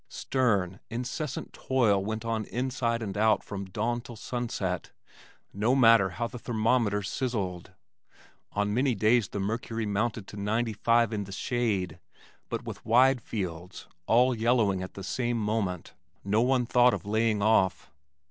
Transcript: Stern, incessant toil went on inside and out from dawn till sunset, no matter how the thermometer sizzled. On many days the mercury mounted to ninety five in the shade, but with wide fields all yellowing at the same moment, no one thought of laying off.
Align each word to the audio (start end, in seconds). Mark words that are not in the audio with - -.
Stern, 0.09 0.79
incessant 0.89 1.53
toil 1.53 2.03
went 2.03 2.25
on 2.25 2.45
inside 2.45 3.03
and 3.03 3.15
out 3.15 3.43
from 3.43 3.65
dawn 3.65 4.01
till 4.01 4.15
sunset, 4.15 4.89
no 5.53 5.75
matter 5.75 6.09
how 6.17 6.25
the 6.25 6.39
thermometer 6.39 7.03
sizzled. 7.03 7.69
On 8.53 8.73
many 8.73 8.95
days 8.95 9.27
the 9.27 9.39
mercury 9.39 9.85
mounted 9.85 10.25
to 10.29 10.37
ninety 10.37 10.73
five 10.73 11.13
in 11.13 11.25
the 11.25 11.31
shade, 11.31 11.99
but 12.49 12.63
with 12.65 12.83
wide 12.83 13.21
fields 13.21 13.85
all 14.07 14.33
yellowing 14.33 14.81
at 14.81 14.95
the 14.95 15.03
same 15.03 15.37
moment, 15.37 15.93
no 16.23 16.41
one 16.41 16.65
thought 16.65 16.95
of 16.95 17.05
laying 17.05 17.43
off. 17.43 17.91